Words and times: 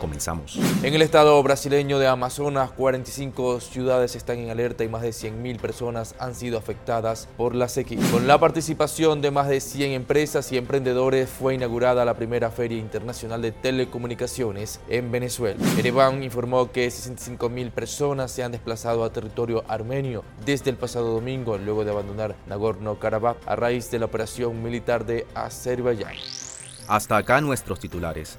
Comenzamos. 0.00 0.58
En 0.82 0.94
el 0.94 1.02
estado 1.02 1.40
brasileño 1.42 1.98
de 1.98 2.08
Amazonas, 2.08 2.70
45 2.70 3.60
ciudades 3.60 4.16
están 4.16 4.38
en 4.38 4.50
alerta 4.50 4.82
y 4.82 4.88
más 4.88 5.02
de 5.02 5.10
100.000 5.10 5.60
personas 5.60 6.14
han 6.18 6.34
sido 6.34 6.58
afectadas 6.58 7.28
por 7.36 7.54
la 7.54 7.68
sequía. 7.68 8.00
Con 8.10 8.26
la 8.26 8.40
participación 8.40 9.20
de 9.20 9.30
más 9.30 9.48
de 9.48 9.60
100 9.60 9.92
empresas 9.92 10.50
y 10.52 10.56
emprendedores 10.56 11.28
fue 11.28 11.54
inaugurada 11.54 12.04
la 12.04 12.14
primera 12.14 12.50
Feria 12.50 12.78
Internacional 12.78 13.42
de 13.42 13.52
Telecomunicaciones 13.52 14.80
en 14.88 15.12
Venezuela. 15.12 15.62
Ereván 15.78 16.22
informó 16.22 16.72
que 16.72 16.88
65.000 16.88 17.70
personas 17.70 18.30
se 18.30 18.42
han 18.42 18.52
desplazado 18.52 19.04
a 19.04 19.12
territorio 19.12 19.64
armenio 19.68 20.24
desde 20.44 20.70
el 20.70 20.76
pasado 20.76 21.12
domingo 21.12 21.58
luego 21.58 21.84
de 21.84 21.90
abandonar 21.90 22.36
Nagorno-Karabaj 22.48 23.36
a 23.46 23.56
raíz 23.56 23.90
de 23.90 23.98
la 23.98 24.06
operación 24.06 24.62
militar 24.62 25.04
de 25.04 25.26
Azerbaiyán. 25.34 26.14
Hasta 26.88 27.18
acá 27.18 27.40
nuestros 27.40 27.78
titulares. 27.78 28.38